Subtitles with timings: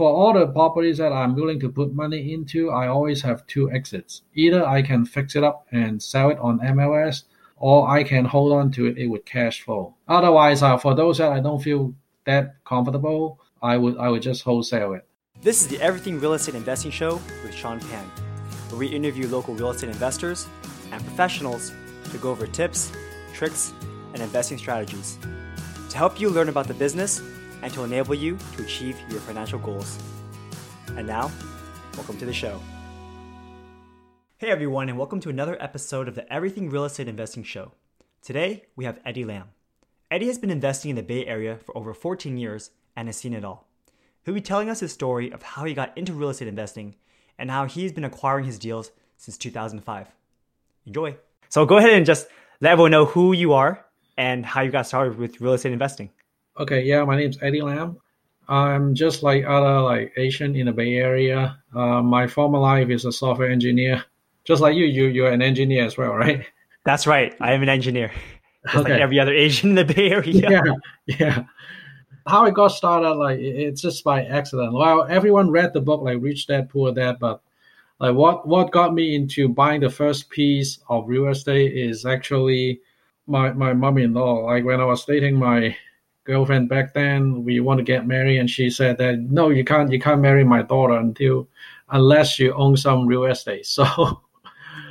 [0.00, 3.70] For all the properties that I'm willing to put money into, I always have two
[3.70, 4.22] exits.
[4.34, 7.24] Either I can fix it up and sell it on MLS,
[7.58, 9.94] or I can hold on to it it with cash flow.
[10.08, 11.92] Otherwise, uh, for those that I don't feel
[12.24, 15.06] that comfortable, I would I would just wholesale it.
[15.42, 18.06] This is the Everything Real Estate Investing Show with Sean Pan,
[18.70, 20.48] where we interview local real estate investors
[20.92, 21.72] and professionals
[22.10, 22.90] to go over tips,
[23.34, 23.74] tricks,
[24.14, 25.18] and investing strategies
[25.90, 27.20] to help you learn about the business
[27.62, 29.98] and to enable you to achieve your financial goals.
[30.96, 31.30] And now,
[31.94, 32.60] welcome to the show.
[34.38, 37.72] Hey everyone, and welcome to another episode of the Everything Real Estate Investing Show.
[38.22, 39.48] Today, we have Eddie Lam.
[40.10, 43.34] Eddie has been investing in the Bay Area for over 14 years and has seen
[43.34, 43.68] it all.
[44.24, 46.94] He'll be telling us his story of how he got into real estate investing
[47.38, 50.08] and how he's been acquiring his deals since 2005.
[50.86, 51.16] Enjoy.
[51.48, 52.26] So go ahead and just
[52.60, 53.84] let everyone know who you are
[54.16, 56.10] and how you got started with real estate investing.
[56.58, 57.98] Okay, yeah, my name's Eddie Lam.
[58.48, 61.56] I'm just like other like Asian in the Bay Area.
[61.74, 64.04] Uh, my former life is a software engineer,
[64.44, 64.86] just like you.
[64.86, 66.44] You you're an engineer as well, right?
[66.84, 67.34] That's right.
[67.40, 68.10] I am an engineer,
[68.64, 68.92] just okay.
[68.94, 70.32] like every other Asian in the Bay Area.
[71.06, 71.44] Yeah, yeah.
[72.26, 74.72] How I got started, like it's just by accident.
[74.72, 77.40] Well, everyone read the book like Rich Dad Poor Dad, but
[78.00, 82.80] like what what got me into buying the first piece of real estate is actually
[83.28, 84.46] my my mom-in-law.
[84.46, 85.76] Like when I was dating my
[86.24, 87.44] girlfriend back then.
[87.44, 89.90] We want to get married, and she said that no, you can't.
[89.90, 91.48] You can't marry my daughter until
[91.90, 93.66] unless you own some real estate.
[93.76, 94.22] So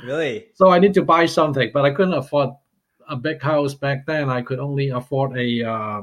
[0.04, 2.50] really, so I need to buy something, but I couldn't afford
[3.08, 4.30] a big house back then.
[4.30, 6.02] I could only afford a uh,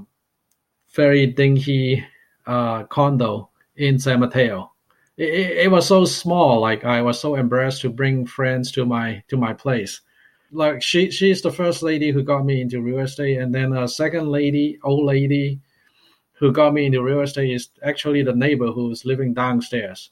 [0.93, 2.05] very dingy
[2.45, 4.71] uh, condo in San Mateo.
[5.17, 6.59] It, it, it was so small.
[6.59, 10.01] Like I was so embarrassed to bring friends to my to my place
[10.51, 13.87] like she she's the first lady who got me into real estate, and then a
[13.87, 15.59] second lady, old lady,
[16.33, 20.11] who got me into real estate is actually the neighbor who's living downstairs.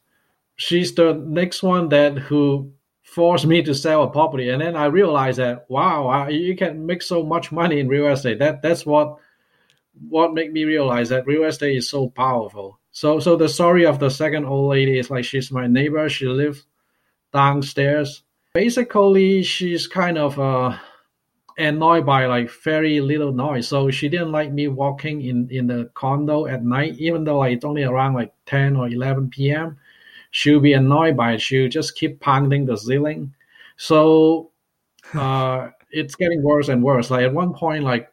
[0.57, 2.71] She's the next one that who
[3.03, 6.85] forced me to sell a property, and then I realized that wow, I, you can
[6.85, 8.39] make so much money in real estate.
[8.39, 9.17] That that's what
[10.09, 12.79] what made me realize that real estate is so powerful.
[12.91, 16.09] So so the story of the second old lady is like she's my neighbor.
[16.09, 16.65] She lives
[17.31, 18.23] downstairs
[18.55, 20.77] basically she's kind of uh,
[21.59, 23.67] annoyed by like very little noise.
[23.67, 26.95] So she didn't like me walking in in the condo at night.
[26.97, 29.77] Even though like, it's only around like 10 or 11 p.m
[30.35, 31.41] she'll be annoyed by it.
[31.41, 33.33] She'll just keep pounding the ceiling.
[33.77, 34.51] So
[35.13, 37.09] uh, it's getting worse and worse.
[37.09, 38.11] Like at one point like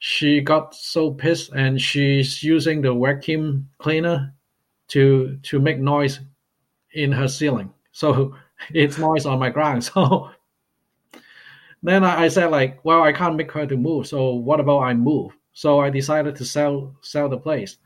[0.00, 4.34] she got so pissed and she's using the vacuum cleaner
[4.88, 6.20] to to make noise
[6.92, 7.72] in her ceiling.
[7.92, 8.34] So
[8.70, 9.90] it's noise on my ground.
[9.94, 10.30] So
[11.82, 14.06] then I, I, said like, well, I can't make her to move.
[14.06, 15.36] So what about I move?
[15.52, 17.76] So I decided to sell sell the place.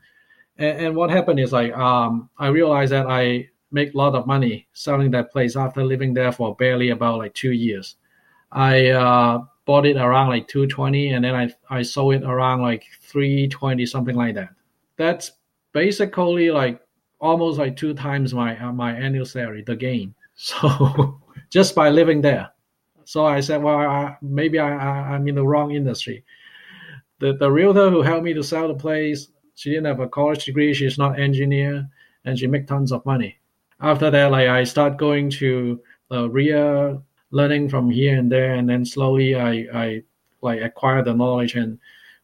[0.57, 4.27] And, and what happened is like um, I realized that I make a lot of
[4.27, 7.95] money selling that place after living there for barely about like two years.
[8.51, 12.83] I uh, bought it around like 220 and then I, I sold it around like
[13.01, 14.49] 320 something like that.
[14.97, 15.31] That's
[15.71, 16.81] basically like
[17.19, 20.13] almost like two times my uh, my annual salary, the gain.
[20.41, 21.21] So
[21.51, 22.49] just by living there.
[23.05, 24.71] So I said, well, I, maybe I,
[25.11, 26.23] I, am in the wrong industry.
[27.19, 30.45] The, the realtor who helped me to sell the place, she didn't have a college
[30.45, 30.73] degree.
[30.73, 31.87] She's not engineer,
[32.25, 33.37] and she make tons of money.
[33.81, 36.99] After that, like I start going to the REIA,
[37.29, 40.03] learning from here and there, and then slowly I, I
[40.41, 41.77] like acquired the knowledge and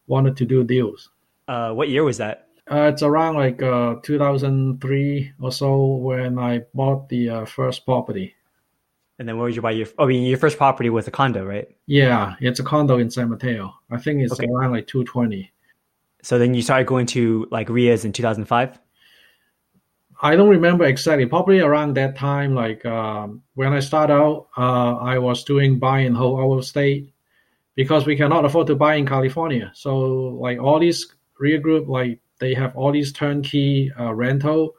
[0.07, 1.11] wanted to do deals.
[1.47, 2.46] Uh, what year was that?
[2.69, 8.35] Uh, it's around like uh, 2003 or so when I bought the uh, first property.
[9.19, 9.87] And then where did you buy your?
[9.97, 11.67] I mean, your first property was a condo, right?
[11.87, 13.73] Yeah, it's a condo in San Mateo.
[13.89, 14.47] I think it's okay.
[14.47, 15.51] around like 220.
[16.21, 18.79] So then you started going to like REIAs in 2005.
[20.21, 21.25] I don't remember exactly.
[21.25, 25.99] Probably around that time, like um, when I started out, uh, I was doing buy
[25.99, 27.13] and hold out of state
[27.75, 29.71] because we cannot afford to buy in California.
[29.75, 31.07] So like all these
[31.39, 34.75] REIA group, like they have all these turnkey uh, rental.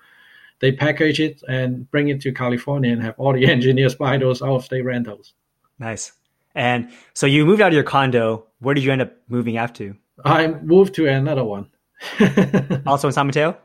[0.61, 4.43] They package it and bring it to California and have all the engineers buy those
[4.43, 5.34] out of state rentals.
[5.78, 6.13] Nice.
[6.55, 8.47] And so you moved out of your condo.
[8.60, 9.97] Where did you end up moving after?
[10.25, 11.71] I moved to another one.
[12.87, 13.57] also in San Mateo?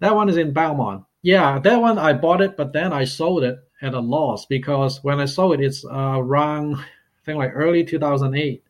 [0.00, 1.04] That one is in Belmont.
[1.22, 5.02] Yeah, that one I bought it, but then I sold it at a loss because
[5.02, 6.84] when I sold it, it's uh, around I
[7.24, 8.62] think like early 2008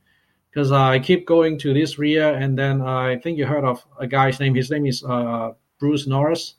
[0.50, 4.06] because I keep going to this REIA, and then I think you heard of a
[4.06, 4.54] guy's name.
[4.54, 6.54] His name is uh, Bruce Norris.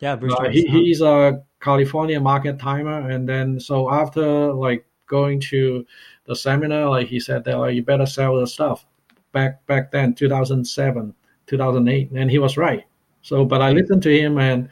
[0.00, 0.34] Yeah, Bruce.
[0.38, 5.86] Uh, he, he's a California market timer, and then so after like going to
[6.26, 8.84] the seminar, like he said that like, you better sell the stuff.
[9.32, 11.14] Back back then, 2007,
[11.46, 12.84] 2008, and he was right.
[13.22, 14.68] So, but I listened to him, and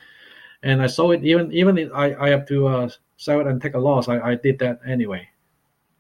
[0.62, 1.23] and I saw it.
[1.25, 4.09] Even even if I I have to uh, sell it and take a loss.
[4.09, 5.29] I, I did that anyway.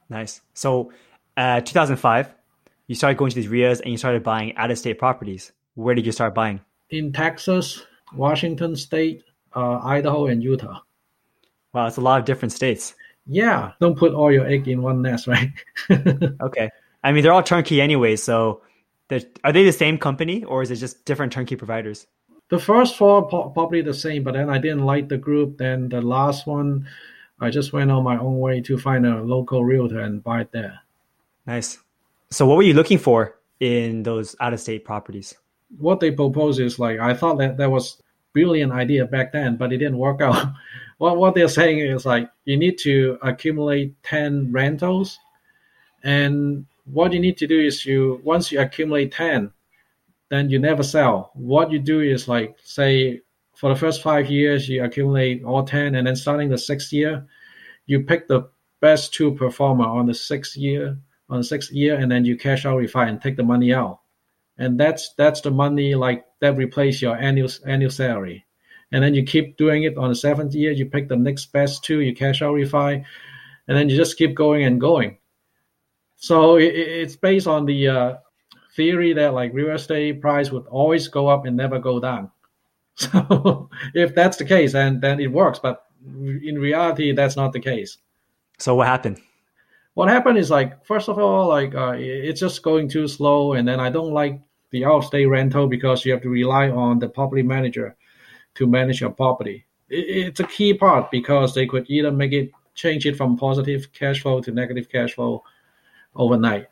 [0.08, 0.42] Nice.
[0.52, 0.92] So,
[1.36, 2.34] uh, 2005,
[2.86, 5.52] you started going to these REIAs and you started buying out of state properties.
[5.74, 6.60] Where did you start buying?
[6.90, 7.84] In Texas,
[8.14, 10.80] Washington State, uh, Idaho, and Utah.
[11.72, 12.94] Wow, it's a lot of different states.
[13.26, 15.50] Yeah, don't put all your egg in one nest, right?
[15.90, 16.70] okay.
[17.02, 18.16] I mean, they're all turnkey anyway.
[18.16, 18.62] So,
[19.44, 22.06] are they the same company or is it just different turnkey providers?
[22.50, 25.58] The first four probably the same, but then I didn't like the group.
[25.58, 26.86] Then the last one,
[27.40, 30.52] I just went on my own way to find a local realtor and buy it
[30.52, 30.80] there.
[31.46, 31.78] Nice.
[32.34, 35.36] So, what were you looking for in those out of state properties?
[35.78, 38.02] What they propose is like I thought that that was
[38.32, 40.52] brilliant idea back then, but it didn't work out.
[40.98, 45.16] what what they're saying is like you need to accumulate ten rentals,
[46.02, 49.52] and what you need to do is you once you accumulate ten,
[50.28, 51.30] then you never sell.
[51.34, 53.20] What you do is like say
[53.54, 57.28] for the first five years you accumulate all ten, and then starting the sixth year,
[57.86, 58.48] you pick the
[58.80, 60.98] best two performer on the sixth year
[61.34, 64.00] on sixth year, and then you cash out refi and take the money out,
[64.58, 68.46] and that's that's the money like that replace your annual annual salary,
[68.92, 70.72] and then you keep doing it on the seventh year.
[70.72, 73.04] You pick the next best two, you cash out refi,
[73.68, 75.18] and then you just keep going and going.
[76.16, 78.14] So it, it's based on the uh,
[78.74, 82.30] theory that like real estate price would always go up and never go down.
[82.96, 85.58] So if that's the case, then then it works.
[85.58, 87.98] But in reality, that's not the case.
[88.58, 89.20] So what happened?
[89.94, 93.66] What happened is like first of all, like uh, it's just going too slow, and
[93.66, 97.42] then I don't like the out-of-state rental because you have to rely on the property
[97.42, 97.96] manager
[98.56, 99.64] to manage your property.
[99.88, 103.92] It, it's a key part because they could either make it change it from positive
[103.92, 105.44] cash flow to negative cash flow
[106.16, 106.66] overnight.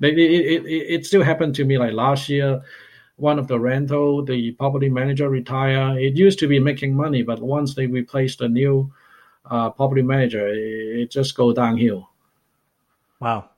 [0.00, 2.60] It, it, it, it still happened to me like last year
[3.14, 5.96] one of the rental the property manager retire.
[5.98, 8.92] It used to be making money but once they replaced the new
[9.48, 12.10] uh, property manager it, it just go downhill
[13.20, 13.48] wow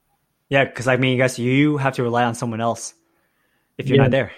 [0.48, 2.94] yeah because i mean i guess you have to rely on someone else
[3.76, 4.02] if you're yeah.
[4.02, 4.32] not there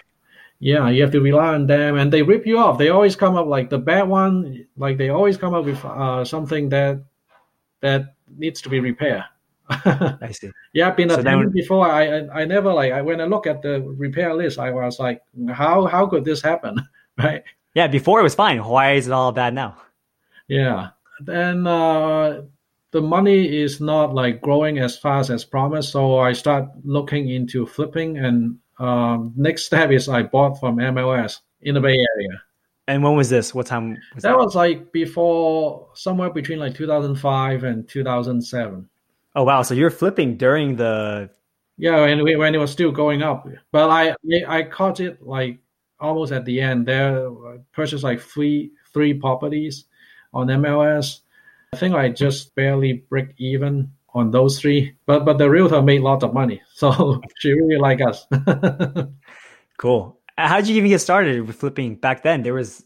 [0.58, 3.37] yeah you have to rely on them and they rip you off they always come
[3.37, 7.02] up like the bad one like they always come up with uh, something that
[7.81, 9.25] that needs to be repaired
[9.84, 10.50] I see.
[10.72, 11.88] Yeah, I've been so a tenant before.
[11.88, 14.99] I, I, I never like I, when I look at the repair list, I was
[14.99, 16.76] like, how how could this happen,
[17.19, 17.44] right?
[17.75, 18.62] Yeah, before it was fine.
[18.64, 19.76] Why is it all bad now?
[20.49, 20.88] Yeah,
[21.20, 22.43] then uh,
[22.93, 25.93] the money is not like growing as fast as promised.
[25.93, 31.41] So I start looking into flipping, and um, next step is I bought from MLS
[31.61, 32.43] in the Bay Area.
[32.89, 33.55] And when was this?
[33.55, 33.97] What time?
[34.15, 38.89] Was that, that was like before somewhere between like 2005 and 2007.
[39.37, 39.63] Oh wow!
[39.63, 41.31] So you're flipping during the
[41.81, 44.15] yeah, when when it was still going up, but I
[44.49, 45.61] I caught it like
[46.01, 46.87] almost at the end.
[46.87, 47.31] There
[47.73, 49.85] purchased like three three properties
[50.35, 51.21] on MLS.
[51.72, 56.00] I think I just barely break even on those three, but but the realtor made
[56.00, 58.26] lots of money, so she really like us.
[59.78, 60.19] cool.
[60.37, 62.43] How did you even get started with flipping back then?
[62.43, 62.84] There was,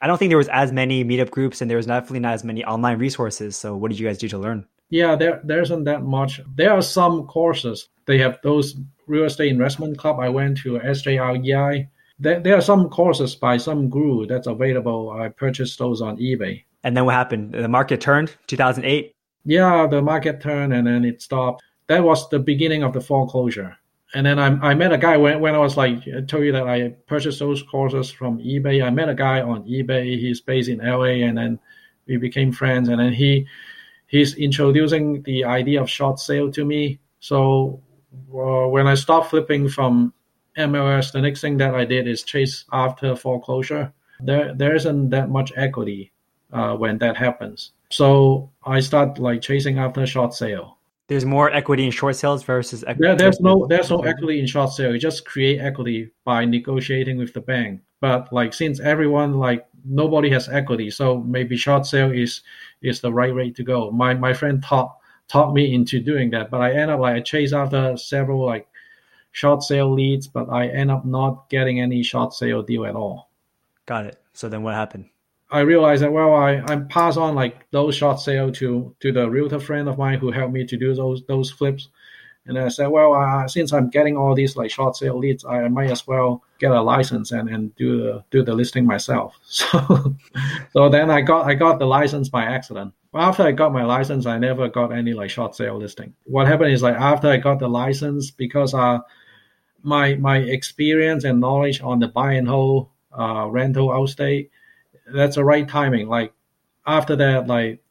[0.00, 2.42] I don't think there was as many meetup groups, and there was definitely not as
[2.42, 3.56] many online resources.
[3.56, 4.66] So what did you guys do to learn?
[4.90, 6.40] Yeah, there there isn't that much.
[6.56, 7.88] There are some courses.
[8.06, 8.74] They have those
[9.06, 10.18] real estate investment club.
[10.18, 11.88] I went to SJREI.
[12.18, 15.10] There, there are some courses by some guru that's available.
[15.10, 16.64] I purchased those on eBay.
[16.84, 17.54] And then what happened?
[17.54, 19.12] The market turned 2008.
[19.46, 21.62] Yeah, the market turned and then it stopped.
[21.86, 23.76] That was the beginning of the foreclosure.
[24.14, 26.52] And then I, I met a guy when, when I was like, I told you
[26.52, 28.84] that I purchased those courses from eBay.
[28.84, 30.18] I met a guy on eBay.
[30.18, 31.58] He's based in LA and then
[32.06, 32.88] we became friends.
[32.88, 33.46] And then he
[34.06, 37.00] he's introducing the idea of short sale to me.
[37.18, 37.82] So
[38.32, 40.12] uh, when I stopped flipping from
[40.58, 43.92] MLS, the next thing that I did is chase after foreclosure.
[44.20, 46.12] There there isn't that much equity
[46.52, 47.72] uh, when that happens.
[47.90, 50.78] So I start like chasing after short sale.
[51.06, 53.08] There's more equity in short sales versus equity.
[53.08, 54.92] There, there's no there's no equity in short sale.
[54.92, 57.82] You just create equity by negotiating with the bank.
[58.00, 62.40] But like since everyone like nobody has equity, so maybe short sale is
[62.80, 63.90] is the right way to go.
[63.90, 64.96] My my friend taught
[65.28, 68.66] taught me into doing that, but I end up like I chase after several like
[69.32, 73.28] short sale leads, but I end up not getting any short sale deal at all.
[73.86, 74.20] Got it.
[74.32, 75.10] So then what happened?
[75.50, 79.30] I realized that well, I I pass on like those short sale to to the
[79.30, 81.88] realtor friend of mine who helped me to do those those flips,
[82.46, 85.66] and I said, well, uh, since I'm getting all these like short sale leads, I
[85.68, 89.34] might as well get a license and, and do the do the listing myself.
[89.44, 90.16] So
[90.72, 92.92] so then I got I got the license by accident.
[93.14, 96.14] After I got my license, I never got any like short sale listing.
[96.24, 98.98] What happened is like after I got the license, because uh
[99.82, 104.50] my my experience and knowledge on the buy and hold uh, rental outstate
[105.06, 106.08] that's the right timing.
[106.08, 106.32] Like
[106.86, 107.82] after that, like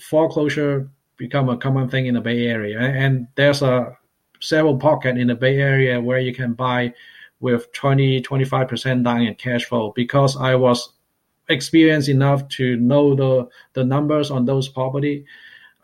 [0.00, 3.96] foreclosure become a common thing in the Bay Area, and there's a
[4.40, 6.92] several pocket in the Bay Area where you can buy
[7.40, 10.94] with 20 25% down in cash flow because I was
[11.48, 15.24] experienced enough to know the the numbers on those property.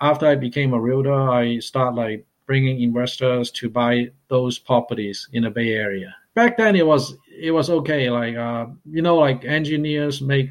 [0.00, 5.44] After I became a realtor, I start like bringing investors to buy those properties in
[5.44, 6.14] the Bay Area.
[6.34, 8.10] Back then, it was it was okay.
[8.10, 10.50] Like uh, you know, like engineers make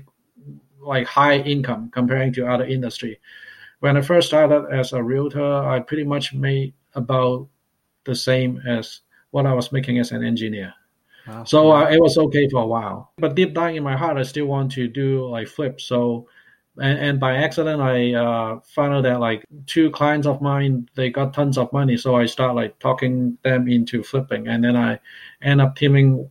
[0.81, 3.19] like high income comparing to other industry.
[3.79, 7.47] When I first started as a realtor, I pretty much made about
[8.03, 10.73] the same as what I was making as an engineer.
[11.27, 11.43] Wow.
[11.43, 13.13] So uh, it was okay for a while.
[13.17, 15.79] But deep down in my heart, I still want to do like flip.
[15.79, 16.27] So,
[16.81, 21.09] and, and by accident, I uh, found out that like two clients of mine, they
[21.09, 21.97] got tons of money.
[21.97, 24.47] So I start like talking them into flipping.
[24.47, 24.99] And then I
[25.41, 26.29] end up teaming,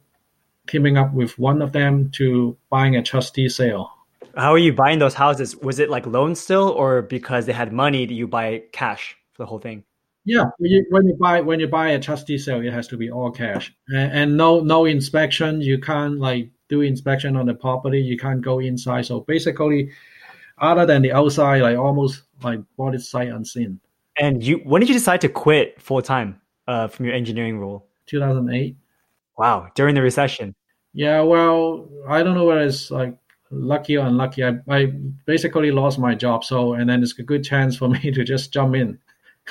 [0.68, 3.90] teaming up with one of them to buying a trustee sale.
[4.36, 5.56] How are you buying those houses?
[5.56, 9.42] Was it like loans still, or because they had money, do you buy cash for
[9.42, 9.84] the whole thing?
[10.24, 12.96] Yeah, when you, when you buy when you buy a trustee sale, it has to
[12.96, 15.62] be all cash and, and no no inspection.
[15.62, 18.00] You can't like do inspection on the property.
[18.00, 19.06] You can't go inside.
[19.06, 19.90] So basically,
[20.58, 23.80] other than the outside, like almost like bought it sight unseen.
[24.18, 27.86] And you, when did you decide to quit full time uh, from your engineering role?
[28.06, 28.76] 2008.
[29.38, 30.54] Wow, during the recession.
[30.92, 33.16] Yeah, well, I don't know whether it's like
[33.50, 34.44] lucky or unlucky.
[34.44, 34.86] I, I
[35.26, 38.52] basically lost my job, so and then it's a good chance for me to just
[38.52, 38.98] jump in.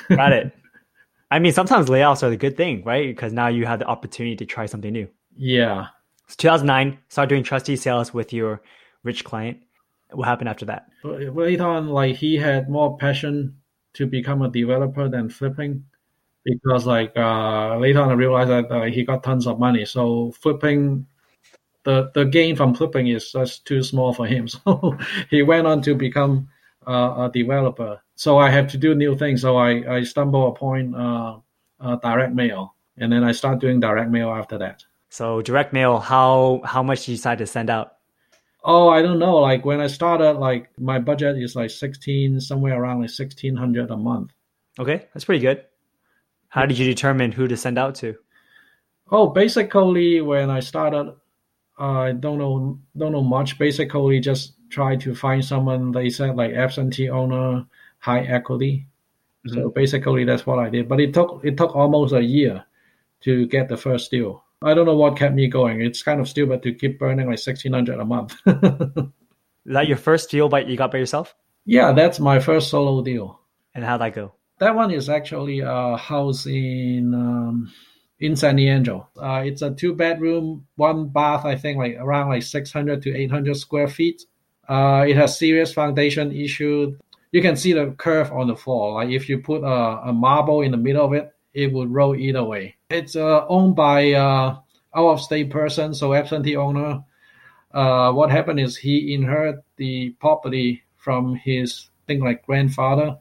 [0.09, 0.51] Got it.
[1.31, 3.07] I mean, sometimes layoffs are the good thing, right?
[3.07, 5.09] Because now you have the opportunity to try something new.
[5.35, 5.87] Yeah.
[6.27, 8.61] So 2009, start doing trustee sales with your
[9.03, 9.59] rich client.
[10.11, 10.87] What happened after that?
[11.03, 13.57] Later on, like he had more passion
[13.93, 15.83] to become a developer than flipping,
[16.45, 19.83] because like uh, later on I realized that uh, he got tons of money.
[19.83, 21.07] So flipping,
[21.87, 24.47] the the gain from flipping is just too small for him.
[24.55, 24.97] So
[25.31, 26.49] he went on to become
[26.85, 29.41] uh, a developer so I have to do new things.
[29.41, 31.37] So I, I stumble upon uh,
[31.79, 34.83] uh, direct mail, and then I start doing direct mail after that.
[35.09, 37.93] So direct mail, how how much do you decide to send out?
[38.63, 39.35] Oh, I don't know.
[39.37, 43.91] Like when I started, like my budget is like sixteen, somewhere around like sixteen hundred
[43.91, 44.31] a month.
[44.79, 45.63] Okay, that's pretty good.
[46.49, 48.15] How did you determine who to send out to?
[49.11, 51.13] Oh, basically, when I started,
[51.77, 53.59] I don't know don't know much.
[53.59, 55.91] Basically, just try to find someone.
[55.91, 57.65] They said like absentee owner
[57.99, 58.87] high equity.
[59.47, 59.55] Mm-hmm.
[59.59, 60.89] So basically, that's what I did.
[60.89, 62.65] But it took it took almost a year
[63.21, 64.43] to get the first deal.
[64.63, 65.81] I don't know what kept me going.
[65.81, 68.35] It's kind of stupid to keep burning like sixteen hundred a month.
[69.67, 71.35] Is that your first deal by you got by yourself?
[71.65, 73.41] Yeah, that's my first solo deal.
[73.75, 74.33] And how'd that go?
[74.59, 77.71] That one is actually a house in um,
[78.19, 79.07] in San Leandro.
[79.17, 81.45] Uh, it's a two bedroom, one bath.
[81.45, 84.25] I think like around like six hundred to eight hundred square feet.
[84.67, 86.97] Uh, it has serious foundation issue
[87.31, 88.93] you can see the curve on the floor.
[88.95, 92.15] Like if you put a, a marble in the middle of it, it would roll
[92.15, 92.75] either way.
[92.89, 94.57] It's uh, owned by uh,
[94.95, 97.03] out of state person, so absentee owner.
[97.71, 103.17] Uh, what happened is he inherited the property from his thing like grandfather,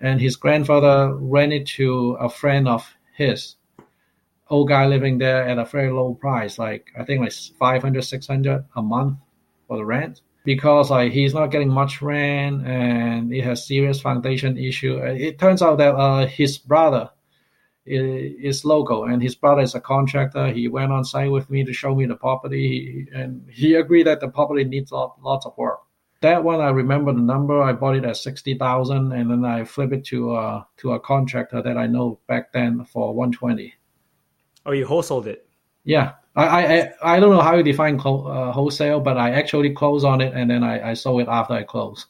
[0.00, 3.56] and his grandfather rented it to a friend of his.
[4.48, 8.64] Old guy living there at a very low price, like I think like 500, 600
[8.76, 9.18] a month
[9.66, 14.56] for the rent because like he's not getting much rent and it has serious foundation
[14.56, 14.96] issue.
[14.98, 17.10] It turns out that uh, his brother
[17.84, 20.52] is, local and his brother is a contractor.
[20.52, 24.20] He went on site with me to show me the property and he agreed that
[24.20, 25.80] the property needs lots of work.
[26.22, 27.60] That one I remember the number.
[27.60, 30.98] I bought it at sixty thousand, and then I flip it to uh to a
[30.98, 33.74] contractor that I know back then for one twenty.
[34.66, 35.48] Oh, you wholesaled it?
[35.84, 39.72] Yeah, I, I I don't know how you define clo- uh, wholesale, but I actually
[39.72, 42.06] closed on it and then I, I sold it after I closed.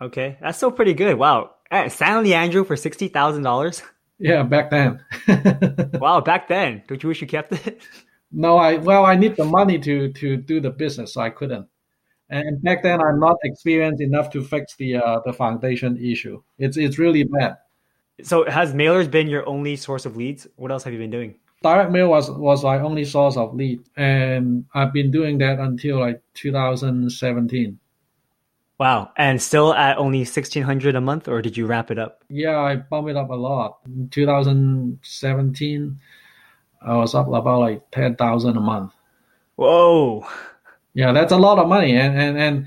[0.00, 1.16] Okay, that's still pretty good.
[1.16, 3.82] Wow, at San Leandro for sixty thousand dollars.
[4.18, 5.04] Yeah, back then.
[5.94, 6.82] wow, back then.
[6.86, 7.80] Don't you wish you kept it?
[8.32, 11.68] No, I well, I need the money to to do the business, so I couldn't.
[12.30, 16.42] And back then, I'm not experienced enough to fix the uh, the foundation issue.
[16.58, 17.58] It's it's really bad.
[18.22, 20.46] So, has mailers been your only source of leads?
[20.56, 21.34] What else have you been doing?
[21.62, 26.00] Direct mail was was my only source of lead, and I've been doing that until
[26.00, 27.78] like 2017.
[28.78, 32.24] Wow, and still at only 1600 a month, or did you wrap it up?
[32.28, 33.78] Yeah, I bumped it up a lot.
[33.86, 36.00] In 2017,
[36.80, 38.92] I was up about like 10,000 a month.
[39.54, 40.26] Whoa.
[40.94, 42.66] Yeah, that's a lot of money, and and and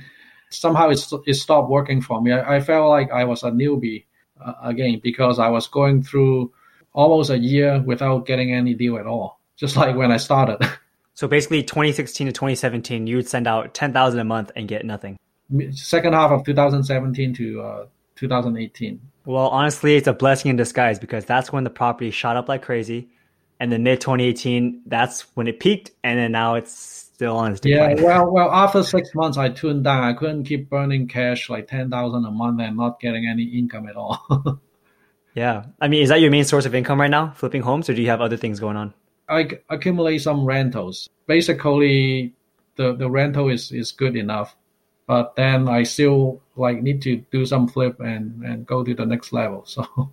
[0.50, 2.32] somehow it it stopped working for me.
[2.32, 4.06] I, I felt like I was a newbie
[4.44, 6.52] uh, again because I was going through
[6.96, 10.58] almost a year without getting any deal at all, just like when I started.
[11.18, 15.18] So basically, 2016 to 2017, you would send out 10,000 a month and get nothing.
[15.72, 17.86] Second half of 2017 to uh,
[18.18, 19.00] 2018.
[19.26, 22.64] Well, honestly, it's a blessing in disguise because that's when the property shot up like
[22.64, 23.12] crazy.
[23.62, 27.62] And then mid 2018, that's when it peaked, and then now it's still on its
[27.62, 27.98] decline.
[27.98, 30.04] Yeah, well, well, after six months, I tuned down.
[30.04, 33.88] I couldn't keep burning cash like ten thousand a month and not getting any income
[33.88, 34.20] at all.
[35.36, 37.94] yeah, I mean, is that your main source of income right now, flipping homes, or
[37.94, 38.94] do you have other things going on?
[39.28, 41.10] I accumulate some rentals.
[41.28, 42.34] Basically,
[42.78, 44.56] the the rental is is good enough,
[45.08, 49.06] but then I still like need to do some flip and and go to the
[49.06, 49.64] next level.
[49.66, 49.86] So.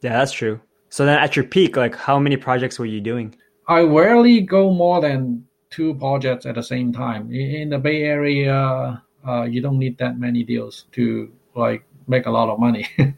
[0.00, 0.60] Yeah, that's true.
[0.90, 3.34] So then, at your peak, like, how many projects were you doing?
[3.66, 7.32] I rarely go more than two projects at the same time.
[7.32, 12.30] In the Bay Area, uh, you don't need that many deals to like make a
[12.30, 12.86] lot of money.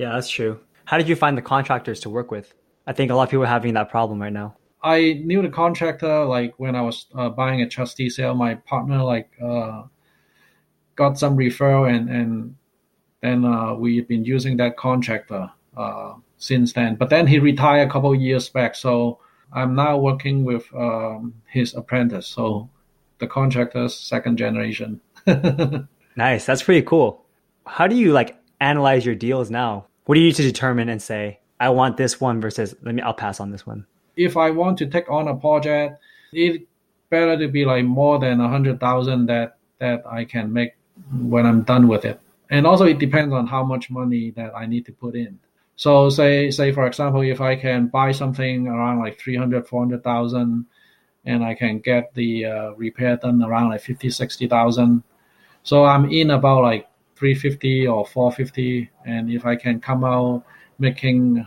[0.00, 0.58] yeah, that's true.
[0.86, 2.54] How did you find the contractors to work with?
[2.86, 4.56] I think a lot of people are having that problem right now.
[4.82, 8.34] I knew the contractor like when I was uh, buying a trustee sale.
[8.34, 9.82] My partner like uh,
[10.96, 12.56] got some referral and and
[13.20, 16.94] then uh, we've been using that contractor uh, since then.
[16.94, 19.18] But then he retired a couple years back, so
[19.52, 22.70] I'm now working with um, his apprentice, so
[23.18, 25.02] the contractor's second generation.
[26.16, 27.26] nice, that's pretty cool.
[27.66, 29.86] How do you like analyze your deals now?
[30.10, 33.00] What do you use to determine and say, I want this one versus let me
[33.00, 33.86] I'll pass on this one?
[34.16, 36.02] If I want to take on a project,
[36.32, 36.66] it
[37.10, 40.72] better to be like more than a hundred thousand that that I can make
[41.12, 42.20] when I'm done with it.
[42.50, 45.38] And also it depends on how much money that I need to put in.
[45.76, 50.66] So say say for example, if I can buy something around like 300, 400,000
[51.24, 55.04] and I can get the uh, repair done around like 50, 60,000.
[55.62, 56.89] So I'm in about like
[57.20, 60.42] 350 or 450 and if I can come out
[60.78, 61.46] making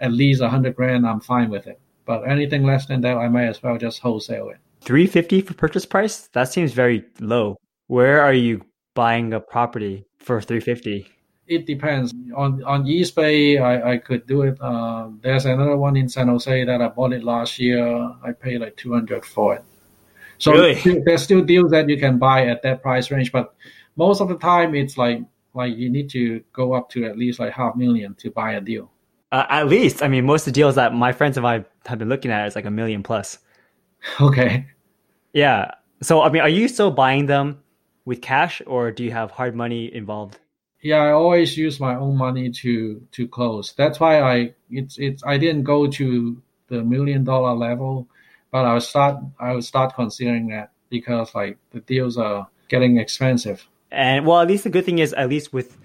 [0.00, 1.80] at least 100 grand, I'm fine with it.
[2.04, 4.58] But anything less than that, I might as well just wholesale it.
[4.80, 6.28] 350 for purchase price?
[6.32, 7.56] That seems very low.
[7.86, 8.62] Where are you
[8.94, 11.08] buying a property for 350?
[11.48, 13.58] it depends on on East Bay.
[13.58, 14.58] I, I could do it.
[14.60, 17.86] Uh, there's another one in San Jose that I bought it last year.
[18.24, 19.64] I paid like two hundred for it.
[20.38, 20.74] So really?
[21.04, 23.54] there's still deals that you can buy at that price range, but
[23.96, 25.20] most of the time it's like
[25.54, 28.60] like you need to go up to at least like half million to buy a
[28.60, 28.90] deal.
[29.32, 31.98] Uh, at least, I mean, most of the deals that my friends and I have
[31.98, 33.38] been looking at is like a million plus.
[34.20, 34.66] Okay.
[35.32, 35.72] Yeah.
[36.02, 37.62] So I mean, are you still buying them
[38.04, 40.38] with cash, or do you have hard money involved?
[40.86, 43.72] yeah, I always use my own money to to close.
[43.76, 48.08] That's why I it's it's I didn't go to the million dollar level,
[48.52, 52.98] but I would start I would start considering that because like the deals are getting
[52.98, 53.66] expensive.
[53.96, 55.78] And well, at least the good thing is at least with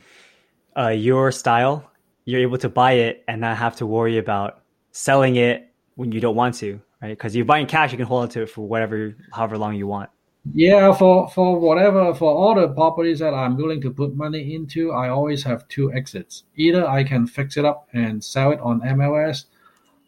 [0.78, 1.90] uh, your style,
[2.26, 6.20] you're able to buy it and not have to worry about selling it when you
[6.20, 7.10] don't want to, right?
[7.10, 9.88] Because you're buying cash, you can hold on to it for whatever, however long you
[9.88, 10.10] want.
[10.54, 14.92] Yeah, for for whatever for all the properties that I'm willing to put money into,
[14.92, 16.44] I always have two exits.
[16.56, 19.46] Either I can fix it up and sell it on MLS,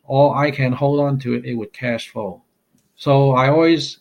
[0.04, 2.42] or I can hold on to it, it with cash flow.
[2.96, 4.00] So I always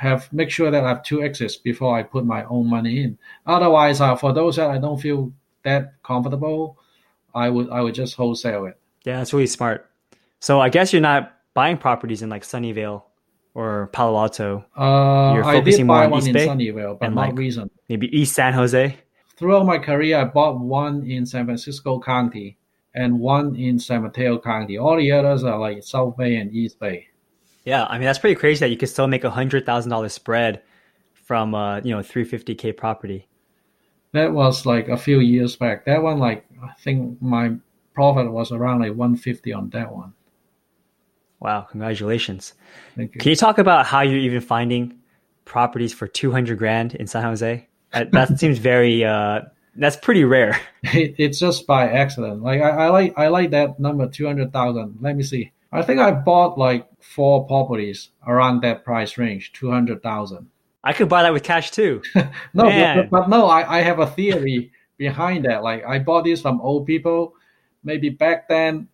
[0.00, 3.18] have make sure that I have two exits before I put my own money in.
[3.46, 5.32] Otherwise, uh, for those that I don't feel
[5.62, 6.78] that comfortable,
[7.34, 8.78] I would I would just wholesale it.
[9.04, 9.90] Yeah, that's really smart.
[10.40, 13.02] So I guess you're not buying properties in like Sunnyvale
[13.54, 14.64] or Palo Alto?
[14.76, 17.70] Uh, You're focusing more on East Bay Sunnyvale, but and not like recent.
[17.88, 18.96] Maybe East San Jose.
[19.36, 22.56] Throughout my career, I bought one in San Francisco County
[22.94, 24.78] and one in San Mateo County.
[24.78, 27.08] All the others are like South Bay and East Bay.
[27.64, 30.08] Yeah, I mean that's pretty crazy that you could still make a hundred thousand dollar
[30.08, 30.62] spread
[31.12, 33.28] from uh, you know three fifty k property.
[34.12, 35.84] That was like a few years back.
[35.84, 37.52] That one, like I think my
[37.94, 40.14] profit was around like one fifty on that one.
[41.40, 42.52] Wow, congratulations.
[42.96, 43.20] Thank you.
[43.20, 44.98] Can you talk about how you're even finding
[45.46, 47.66] properties for 200 grand in San Jose?
[47.92, 49.40] That, that seems very, uh,
[49.74, 50.60] that's pretty rare.
[50.82, 52.42] It, it's just by accident.
[52.42, 54.98] Like I, I like, I like that number 200,000.
[55.00, 55.52] Let me see.
[55.72, 60.48] I think I bought like four properties around that price range, 200,000.
[60.82, 62.02] I could buy that with cash too.
[62.14, 65.62] no, but, but, no, I, I have a theory behind that.
[65.62, 67.34] Like I bought this from old people.
[67.84, 68.88] Maybe back then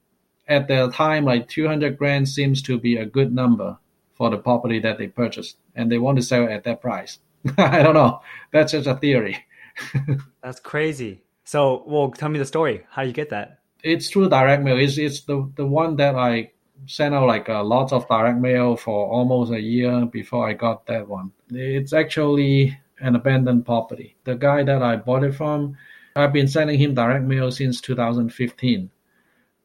[0.49, 3.79] at the time, like 200 grand seems to be a good number
[4.15, 7.19] for the property that they purchased, and they want to sell at that price.
[7.59, 8.21] I don't know.
[8.51, 9.45] That's just a theory.
[10.43, 11.23] That's crazy.
[11.45, 12.87] So, well, tell me the story.
[12.91, 13.61] How you get that?
[13.83, 14.79] It's through direct mail.
[14.79, 16.51] It's it's the the one that I
[16.87, 20.87] sent out like a lot of direct mail for almost a year before I got
[20.87, 21.33] that one.
[21.51, 24.17] It's actually an abandoned property.
[24.25, 25.77] The guy that I bought it from,
[26.15, 28.91] I've been sending him direct mail since 2015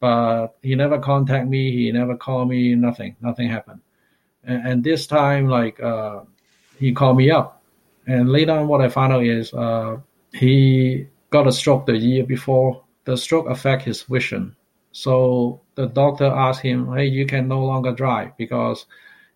[0.02, 1.72] but he never contacted me.
[1.72, 2.76] He never called me.
[2.76, 3.16] Nothing.
[3.22, 3.82] Nothing happened.
[4.44, 6.22] and, and this time like uh,
[6.78, 7.62] he called me up,
[8.08, 9.98] and later on what I found out is uh,
[10.34, 12.84] he got a stroke the year before.
[13.06, 14.56] The stroke affect his vision,
[14.92, 18.86] so the doctor asked him, "Hey, you can no longer drive because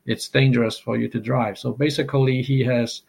[0.06, 3.02] it's dangerous for you to drive." So basically, he has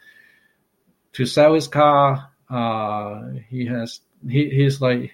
[1.15, 2.31] to sell his car.
[2.49, 5.12] Uh, he has he, he's like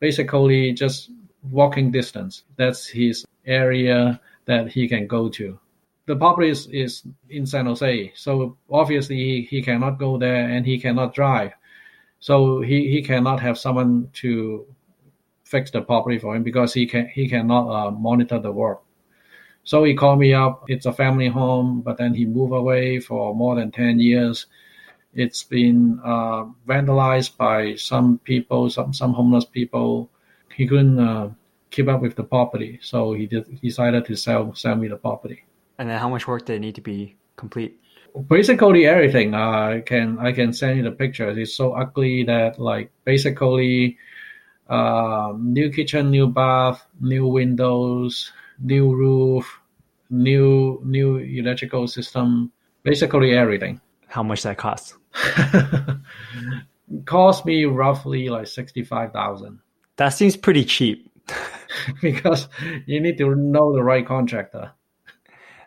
[0.00, 1.10] basically just
[1.50, 2.42] walking distance.
[2.56, 5.58] That's his area that he can go to.
[6.06, 10.64] The property is, is in San Jose, so obviously he, he cannot go there and
[10.64, 11.52] he cannot drive.
[12.20, 14.66] So he, he cannot have someone to
[15.46, 18.82] fix the property for him because he can he cannot uh, monitor the work.
[19.62, 20.64] So he called me up.
[20.68, 24.46] It's a family home, but then he moved away for more than ten years.
[25.14, 30.10] It's been uh, vandalized by some people, some some homeless people.
[30.54, 31.30] He couldn't uh,
[31.70, 35.44] keep up with the property, so he did, decided to sell sell me the property.
[35.78, 37.78] And then, how much work did it need to be complete?
[38.28, 39.34] Basically everything.
[39.34, 41.38] I can I can send you the pictures.
[41.38, 43.98] It's so ugly that like basically,
[44.68, 49.60] uh, new kitchen, new bath, new windows, new roof,
[50.10, 52.52] new new electrical system.
[52.82, 53.80] Basically everything.
[54.08, 54.94] How much that cost?
[57.04, 59.60] cost me roughly like sixty five thousand.
[59.96, 61.10] That seems pretty cheap.
[62.02, 62.48] because
[62.86, 64.72] you need to know the right contractor.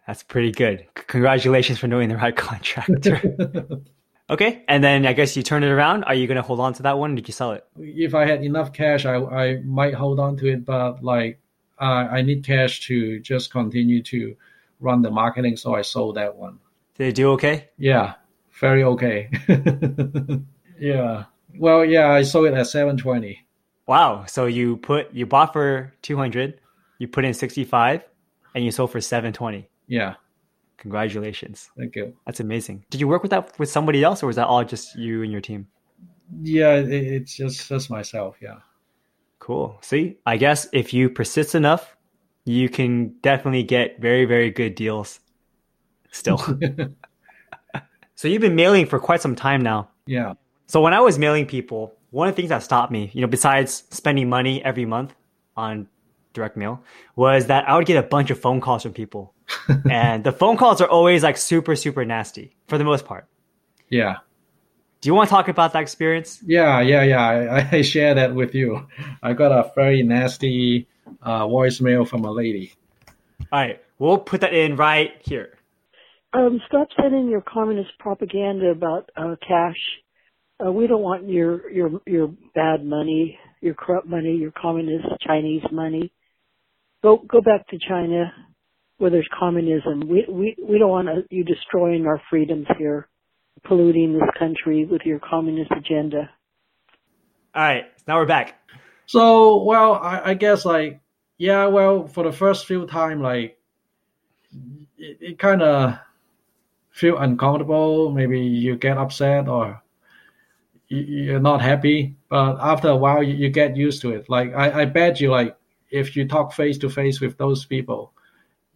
[0.07, 0.87] That's pretty good.
[0.95, 3.21] Congratulations for knowing the right contractor.
[4.29, 6.03] okay, and then I guess you turn it around.
[6.05, 7.15] Are you going to hold on to that one?
[7.15, 7.65] did you sell it?
[7.77, 11.39] If I had enough cash, I I might hold on to it, but like
[11.79, 14.35] uh, I need cash to just continue to
[14.79, 16.59] run the marketing, so I sold that one.
[16.95, 17.69] Did it do okay?
[17.77, 18.15] Yeah,
[18.59, 19.29] very okay.
[20.79, 21.25] yeah.
[21.57, 23.45] Well, yeah, I sold it at seven twenty.
[23.89, 24.25] Wow.
[24.27, 26.61] So you put you bought for 200,
[26.99, 28.03] you put in 65
[28.53, 29.67] and you sold for 720.
[29.87, 30.13] Yeah.
[30.79, 31.69] Congratulations.
[31.77, 32.15] Thank you.
[32.25, 32.85] That's amazing.
[32.89, 35.31] Did you work with that with somebody else or was that all just you and
[35.31, 35.67] your team?
[36.41, 38.59] Yeah, it's just just myself, yeah.
[39.39, 39.77] Cool.
[39.81, 41.95] See, I guess if you persist enough,
[42.45, 45.19] you can definitely get very very good deals
[46.11, 46.37] still.
[48.15, 49.89] so you've been mailing for quite some time now.
[50.05, 50.33] Yeah.
[50.67, 53.27] So when I was mailing people, one of the things that stopped me, you know,
[53.27, 55.13] besides spending money every month
[55.57, 55.87] on
[56.33, 56.83] direct mail,
[57.15, 59.33] was that I would get a bunch of phone calls from people.
[59.89, 63.27] and the phone calls are always like super, super nasty for the most part.
[63.89, 64.17] Yeah.
[65.01, 66.41] Do you want to talk about that experience?
[66.45, 67.27] Yeah, yeah, yeah.
[67.71, 68.87] I, I share that with you.
[69.23, 70.87] I got a very nasty
[71.23, 72.73] uh, voicemail from a lady.
[73.51, 73.81] All right.
[73.97, 75.57] We'll put that in right here.
[76.33, 79.77] Um, stop sending your communist propaganda about uh, cash
[80.65, 85.63] uh, we don't want your your your bad money, your corrupt money, your communist Chinese
[85.71, 86.11] money.
[87.01, 88.31] Go go back to China
[88.99, 90.01] where there's communism.
[90.07, 93.07] We we we don't want you destroying our freedoms here,
[93.63, 96.29] polluting this country with your communist agenda.
[97.55, 98.61] All right, now we're back.
[99.07, 100.99] So well, I, I guess like
[101.37, 103.57] yeah, well for the first few time like
[104.97, 105.97] it, it kind of
[106.91, 108.11] feel uncomfortable.
[108.11, 109.81] Maybe you get upset or
[110.89, 114.29] you're not happy, but after a while you, you get used to it.
[114.29, 115.55] Like I, I bet you, like
[115.89, 118.11] if you talk face to face with those people,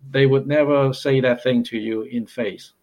[0.10, 2.74] they would never say that thing to you in face.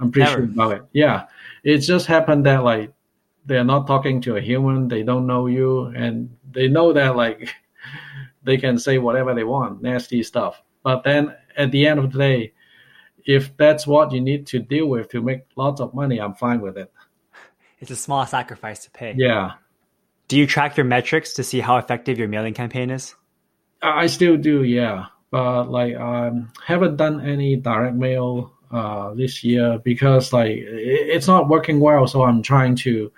[0.00, 0.42] I'm pretty never.
[0.42, 0.82] sure about it.
[0.92, 1.26] Yeah,
[1.62, 2.92] it just happened that like
[3.46, 4.88] they're not talking to a human.
[4.88, 7.48] They don't know you, and they know that like
[8.42, 10.62] they can say whatever they want, nasty stuff.
[10.82, 12.52] But then at the end of the day,
[13.24, 16.60] if that's what you need to deal with to make lots of money, I'm fine
[16.60, 16.92] with it
[17.80, 19.14] it's a small sacrifice to pay.
[19.16, 19.52] Yeah.
[20.28, 23.14] Do you track your metrics to see how effective your mailing campaign is?
[23.82, 25.06] I still do, yeah.
[25.34, 31.48] But like, um, haven't done any direct mail uh, this year because like it's not
[31.48, 32.06] working well.
[32.06, 33.10] So I'm trying to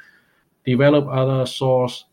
[0.65, 2.07] develop other source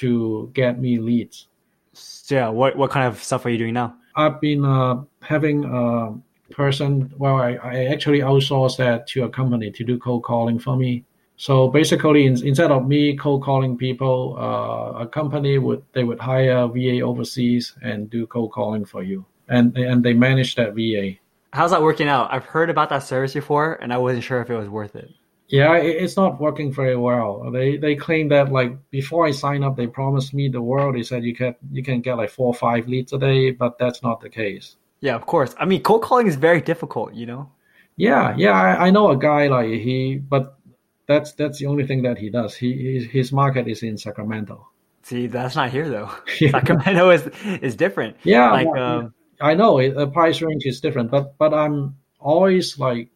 [0.00, 1.48] to get me leads.
[1.92, 3.94] So yeah, what what kind of stuff are you doing now?
[4.16, 6.14] I've been uh, having a
[6.54, 7.12] person.
[7.18, 11.04] Well, I, I actually outsourced that to a company to do cold calling for me.
[11.36, 16.18] So basically, in, instead of me cold calling people, uh, a company would they would
[16.18, 21.18] hire VA overseas and do cold calling for you, and and they manage that VA.
[21.52, 22.32] How's that working out?
[22.32, 25.10] I've heard about that service before, and I wasn't sure if it was worth it.
[25.48, 27.50] Yeah, it, it's not working very well.
[27.50, 30.96] They they claim that like before I sign up, they promised me the world.
[30.96, 33.78] They said you can you can get like four or five leads a day, but
[33.78, 34.76] that's not the case.
[35.00, 35.54] Yeah, of course.
[35.58, 37.14] I mean, cold calling is very difficult.
[37.14, 37.50] You know.
[37.96, 38.60] Yeah, yeah.
[38.60, 40.58] I, I know a guy like he, but
[41.06, 42.56] that's that's the only thing that he does.
[42.56, 44.66] He his, his market is in Sacramento.
[45.02, 46.10] See, that's not here though.
[46.40, 46.50] Yeah.
[46.50, 47.30] Sacramento is
[47.62, 48.16] is different.
[48.24, 52.78] Yeah, like um, I know it, the price range is different, but but I'm always
[52.78, 53.10] like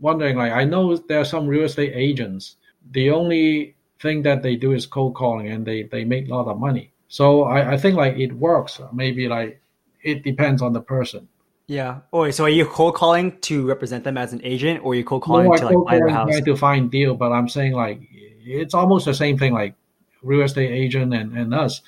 [0.00, 0.36] wondering.
[0.36, 2.56] Like I know there are some real estate agents.
[2.90, 6.48] The only thing that they do is cold calling, and they they make a lot
[6.48, 6.90] of money.
[7.06, 8.80] So I, I think like it works.
[8.92, 9.60] Maybe like
[10.02, 11.28] it depends on the person.
[11.68, 12.00] Yeah.
[12.12, 15.04] Oh, so are you cold calling to represent them as an agent, or are you
[15.04, 16.30] cold calling no, to like buy their house?
[16.30, 18.00] Trying to find deal, but I'm saying like
[18.42, 19.54] it's almost the same thing.
[19.54, 19.76] Like
[20.24, 21.80] real estate agent and, and us.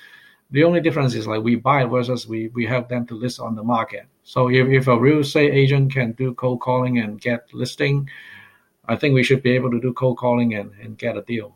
[0.51, 3.55] The only difference is like we buy versus we, we help them to list on
[3.55, 4.05] the market.
[4.23, 8.09] So if, if a real estate agent can do cold calling and get listing,
[8.85, 11.55] I think we should be able to do cold calling and, and get a deal.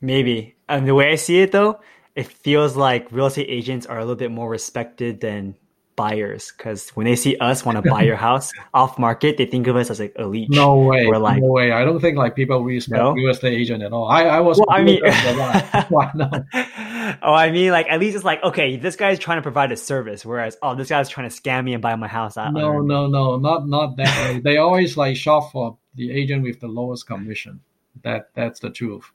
[0.00, 0.56] Maybe.
[0.68, 1.80] And the way I see it though,
[2.14, 5.54] it feels like real estate agents are a little bit more respected than
[5.96, 9.66] buyers because when they see us want to buy your house off market, they think
[9.66, 10.48] of us as like elite.
[10.50, 11.72] No way, or like, no way.
[11.72, 13.12] I don't think like people respect no?
[13.12, 14.06] real estate agent at all.
[14.06, 14.58] I, I was.
[14.58, 15.00] Well, I mean,
[15.88, 16.44] why not?
[17.22, 19.76] Oh, I mean, like at least it's like okay, this guy's trying to provide a
[19.76, 22.36] service, whereas oh, this guy's trying to scam me and buy my house.
[22.36, 24.40] I, no, no, no, not not that way.
[24.40, 27.60] they always like shop for the agent with the lowest commission.
[28.02, 29.10] That that's the truth.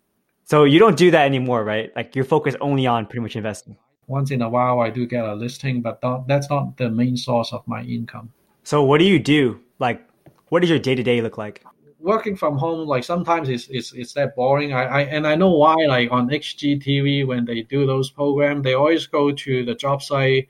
[0.45, 1.91] So you don't do that anymore, right?
[1.95, 3.77] Like you're focused only on pretty much investing
[4.11, 7.53] once in a while I do get a listing, but that's not the main source
[7.53, 8.31] of my income.
[8.63, 9.59] So what do you do?
[9.79, 10.05] Like,
[10.49, 11.63] what does your day to day look like?
[12.01, 14.73] Working from home, like sometimes it's it's, it's that boring.
[14.73, 15.75] I, I and I know why.
[15.87, 20.47] Like on HGTV, when they do those programs, they always go to the job site,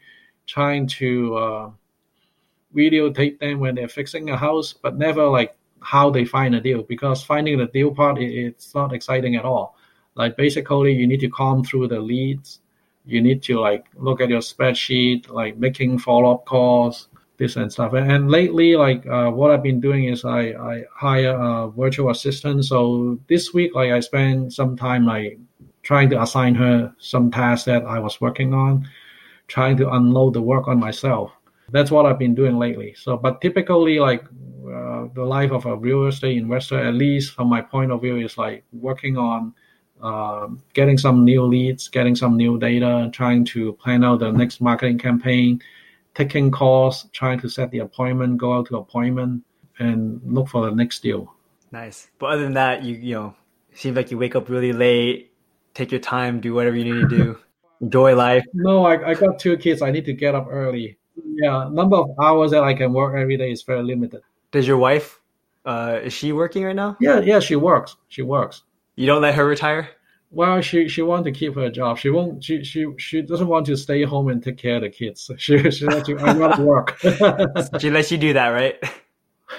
[0.48, 1.72] trying to uh,
[2.74, 6.84] videotape them when they're fixing a house, but never like how they find a deal.
[6.84, 9.76] Because finding the deal part, it, it's not exciting at all.
[10.16, 12.62] Like basically, you need to comb through the leads
[13.06, 17.72] you need to like look at your spreadsheet, like making follow up calls, this and
[17.72, 17.94] stuff.
[17.94, 22.66] And, lately, like uh, what I've been doing is I, I hire a virtual assistant.
[22.66, 25.40] So this week, like I spent some time like
[25.84, 28.88] trying to assign her some tasks that I was working on,
[29.48, 31.32] trying to unload the work on myself.
[31.72, 32.94] That's what I've been doing lately.
[32.96, 37.48] So, but typically, like uh, the life of a real estate investor, at least from
[37.50, 39.54] my point of view, is like working on
[40.02, 44.60] uh, getting some new leads, getting some new data, trying to plan out the next
[44.60, 45.62] marketing campaign,
[46.14, 49.44] taking calls, trying to set the appointment, go out to appointment,
[49.80, 51.34] and look for the next deal.
[51.72, 52.10] Nice.
[52.20, 53.36] But other than that, you you know,
[53.74, 55.34] seems like you wake up really late,
[55.74, 57.40] take your time, do whatever you need to do,
[57.82, 58.44] enjoy life.
[58.54, 59.82] No, I, I got two kids.
[59.82, 60.98] I need to get up early.
[61.26, 64.22] Yeah, number of hours that I can work every day is very limited.
[64.52, 65.22] Does your wife,
[65.66, 66.98] uh, is she working right now?
[67.00, 67.96] Yeah, yeah, she works.
[68.10, 68.64] She works.
[68.96, 69.90] You don't let her retire?
[70.34, 71.98] Well, she she wants to keep her job.
[71.98, 72.42] She won't.
[72.44, 75.30] She she she doesn't want to stay home and take care of the kids.
[75.38, 76.18] She she wants to.
[76.20, 76.98] I want to work.
[77.80, 78.82] she lets you do that, right?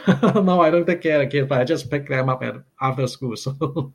[0.35, 2.57] no, I don't take care of the kids, but I just pick them up at
[2.81, 3.37] after school.
[3.37, 3.93] So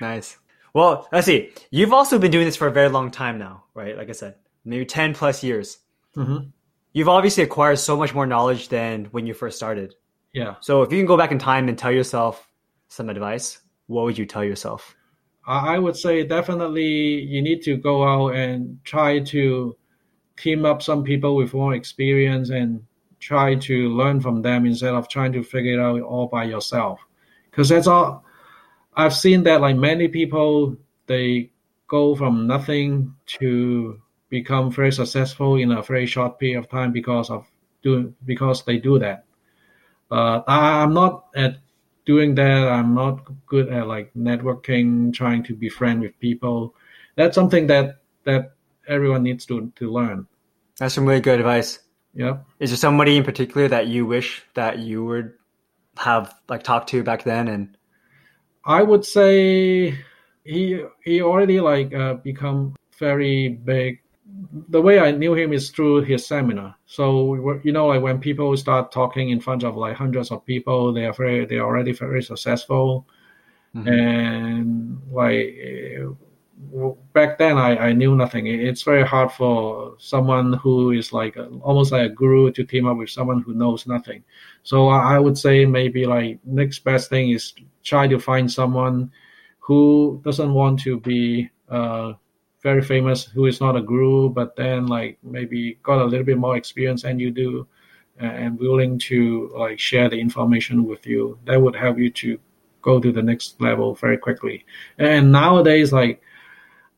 [0.00, 0.36] nice.
[0.74, 1.52] Well, let's see.
[1.70, 3.96] You've also been doing this for a very long time now, right?
[3.96, 5.78] Like I said, maybe ten plus years.
[6.16, 6.48] Mm-hmm.
[6.92, 9.94] You've obviously acquired so much more knowledge than when you first started.
[10.32, 10.56] Yeah.
[10.60, 12.48] So if you can go back in time and tell yourself
[12.88, 14.96] some advice, what would you tell yourself?
[15.50, 19.76] I would say definitely you need to go out and try to
[20.36, 22.84] team up some people with more experience and
[23.18, 27.00] try to learn from them instead of trying to figure it out all by yourself.
[27.50, 28.24] Because that's all
[28.94, 31.50] I've seen that like many people they
[31.88, 37.28] go from nothing to become very successful in a very short period of time because
[37.28, 37.44] of
[37.82, 39.24] doing because they do that.
[40.08, 41.58] But I'm not at
[42.06, 42.68] doing that.
[42.68, 46.74] I'm not good at like networking, trying to be friend with people.
[47.16, 48.52] That's something that that
[48.88, 50.26] everyone needs to to learn.
[50.78, 51.78] That's some really good advice.
[52.14, 52.38] Yeah.
[52.58, 55.32] Is there somebody in particular that you wish that you would
[55.98, 57.48] have like talked to back then?
[57.48, 57.76] And
[58.64, 59.96] I would say
[60.44, 64.00] he he already like uh, become very big
[64.68, 66.76] the way I knew him is through his seminar.
[66.86, 70.92] So you know, like when people start talking in front of like hundreds of people,
[70.92, 73.06] they are very they are already very successful,
[73.74, 73.88] mm-hmm.
[73.88, 75.56] and like
[77.12, 78.46] back then I, I knew nothing.
[78.46, 82.86] It's very hard for someone who is like a, almost like a guru to team
[82.86, 84.22] up with someone who knows nothing.
[84.62, 89.10] So I would say maybe like next best thing is try to find someone
[89.58, 92.12] who doesn't want to be uh,
[92.62, 96.38] very famous who is not a guru, but then like maybe got a little bit
[96.38, 97.66] more experience than you do,
[98.18, 101.38] and willing to like share the information with you.
[101.46, 102.38] That would help you to
[102.82, 104.64] go to the next level very quickly.
[104.98, 106.22] And nowadays, like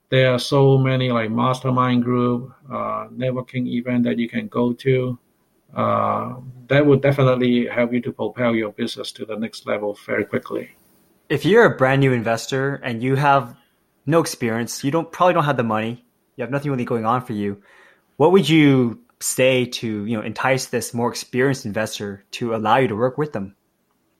[0.08, 5.18] there are so many like mastermind group, uh, networking event that you can go to.
[5.74, 6.34] Uh,
[6.68, 10.70] that would definitely help you to propel your business to the next level very quickly.
[11.30, 13.56] If you're a brand new investor and you have
[14.06, 16.04] no experience, you don't probably don't have the money,
[16.36, 17.62] you have nothing really going on for you.
[18.16, 22.88] What would you say to you know entice this more experienced investor to allow you
[22.88, 23.54] to work with them?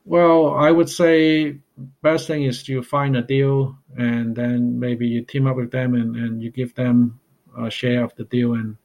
[0.04, 1.58] Well, I would say
[2.02, 5.94] best thing is to find a deal and then maybe you team up with them
[5.94, 7.20] and, and you give them
[7.56, 8.76] a share of the deal and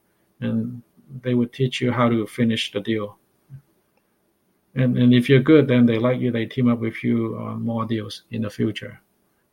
[0.41, 0.81] and
[1.21, 3.17] they would teach you how to finish the deal.
[4.75, 6.31] And and if you're good, then they like you.
[6.31, 9.01] They team up with you on more deals in the future.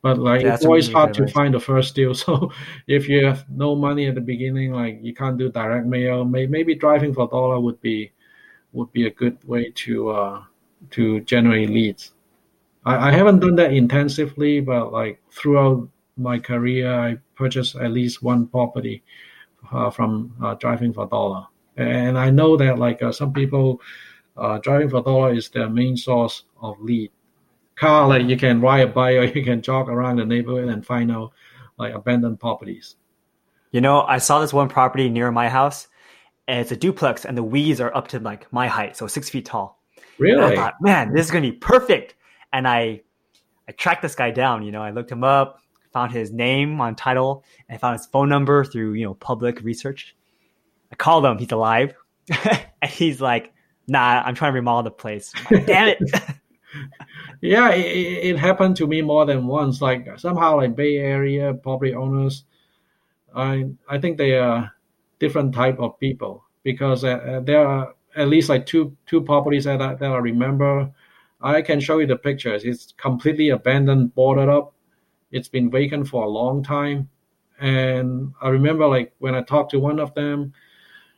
[0.05, 2.13] But like That's it's always hard to find the first deal.
[2.25, 2.53] So
[2.87, 6.47] if you have no money at the beginning, like you can't do direct mail, may,
[6.47, 8.13] maybe driving for dollar would be
[8.75, 10.45] would be a good way to uh,
[10.91, 12.13] to generate leads.
[12.85, 15.89] I, I haven't done that intensively, but like throughout
[16.19, 19.03] my career, I purchased at least one property
[19.73, 21.47] uh, from uh, driving for dollar,
[21.79, 23.81] and I know that like uh, some people,
[24.37, 27.11] uh, driving for dollar is their main source of lead.
[27.77, 30.85] Car like you can ride a bike or you can jog around the neighborhood and
[30.85, 31.33] find out
[31.77, 32.97] like abandoned properties.
[33.73, 35.89] You know, I saw this one property near my house,
[36.47, 39.29] and it's a duplex, and the weeds are up to like my height, so six
[39.29, 39.81] feet tall.
[39.97, 40.57] And I Really?
[40.57, 42.15] thought, man, this is gonna be perfect.
[42.53, 43.01] And I,
[43.69, 44.63] I tracked this guy down.
[44.63, 45.61] You know, I looked him up,
[45.93, 50.15] found his name on title, and found his phone number through you know public research.
[50.93, 51.39] I called him.
[51.39, 51.95] He's alive,
[52.81, 53.53] and he's like,
[53.89, 55.99] "Nah, I'm trying to remodel the place." Like, Damn it!
[57.45, 59.83] Yeah, it, it happened to me more than once.
[59.83, 62.45] Like somehow, like Bay Area property owners,
[63.35, 64.73] I I think they are
[65.19, 69.65] different type of people because uh, uh, there are at least like two two properties
[69.65, 70.91] that I, that I remember.
[71.43, 72.65] I can show you the pictures.
[72.65, 74.73] It's completely abandoned, boarded up.
[75.33, 77.11] It's been vacant for a long time,
[77.61, 80.55] and I remember like when I talked to one of them,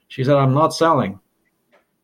[0.09, 1.21] she said, "I'm not selling."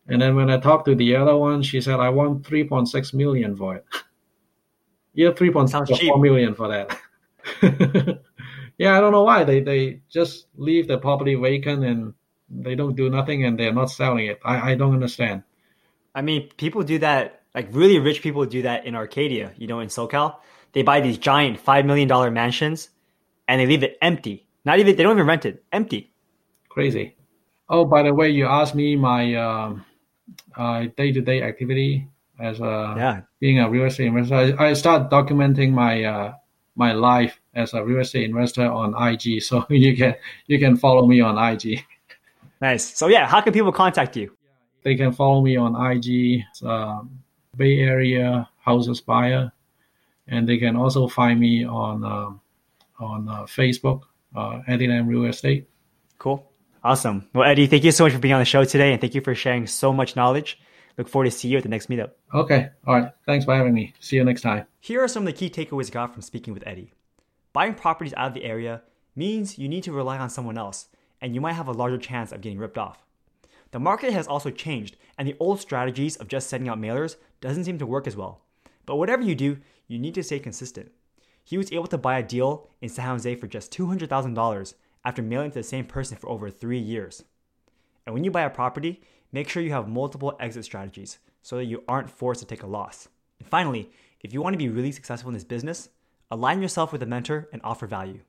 [0.09, 3.57] And then when I talked to the other one, she said, "I want 3.6 million
[3.57, 3.87] for it."
[5.15, 6.09] yeah, 3.6 Sounds or cheap.
[6.09, 6.99] 4 million for that.
[8.79, 12.15] yeah, I don't know why they they just leave the property vacant and
[12.49, 14.41] they don't do nothing and they're not selling it.
[14.45, 15.43] I I don't understand.
[16.15, 17.43] I mean, people do that.
[17.55, 19.53] Like really rich people do that in Arcadia.
[19.57, 20.37] You know, in SoCal,
[20.73, 22.89] they buy these giant five million dollar mansions,
[23.49, 24.47] and they leave it empty.
[24.65, 25.65] Not even they don't even rent it.
[25.73, 26.13] Empty.
[26.69, 27.17] Crazy.
[27.69, 29.85] Oh, by the way, you asked me my um,
[30.57, 32.09] uh, day-to-day activity
[32.41, 33.21] as a Yeah.
[33.41, 34.57] being a real estate investor.
[34.59, 36.33] I, I start documenting my uh,
[36.75, 40.15] my life as a real estate investor on IG, so you can
[40.47, 41.85] you can follow me on IG.
[42.61, 42.97] Nice.
[42.97, 44.37] So yeah, how can people contact you?
[44.85, 47.11] They can follow me on IG, um,
[47.57, 49.53] Bay Area Houses Buyer,
[50.27, 52.41] and they can also find me on um,
[52.99, 54.03] on uh, Facebook,
[54.35, 55.69] uh, Eddie Lam Real Estate.
[56.19, 56.49] Cool.
[56.85, 57.29] Awesome.
[57.33, 59.21] Well, Eddie, thank you so much for being on the show today, and thank you
[59.21, 60.59] for sharing so much knowledge.
[60.99, 62.13] Look forward to see you at the next meetup.
[62.35, 63.13] Okay, all right.
[63.27, 63.95] Thanks for having me.
[64.01, 64.67] See you next time.
[64.81, 66.93] Here are some of the key takeaways I got from speaking with Eddie.
[67.53, 68.83] Buying properties out of the area
[69.15, 70.89] means you need to rely on someone else,
[71.21, 73.05] and you might have a larger chance of getting ripped off.
[73.73, 77.65] The market has also changed, and the old strategies of just sending out mailers doesn't
[77.65, 78.43] seem to work as well.
[78.85, 80.93] But whatever you do, you need to stay consistent.
[81.45, 84.75] He was able to buy a deal in San Jose for just $200,000
[85.05, 87.25] after mailing to the same person for over three years.
[88.07, 89.03] And when you buy a property,
[89.33, 92.67] make sure you have multiple exit strategies so that you aren't forced to take a
[92.67, 93.09] loss.
[93.41, 93.91] And finally,
[94.21, 95.89] if you want to be really successful in this business,
[96.31, 98.21] align yourself with a mentor and offer value.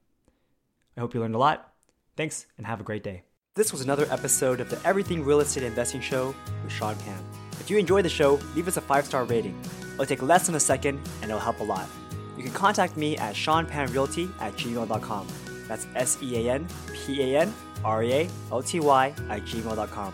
[0.97, 1.73] I hope you learned a lot.
[2.15, 3.23] Thanks and have a great day.
[3.55, 7.23] This was another episode of the Everything Real Estate Investing Show with Sean Pan.
[7.59, 9.59] If you enjoyed the show, leave us a five star rating.
[9.93, 11.87] It'll take less than a second and it'll help a lot.
[12.35, 15.27] You can contact me at seanpanrealty at gmail.com.
[15.67, 17.53] That's S E A N P A N
[17.85, 20.13] R E A L T Y at gmail.com.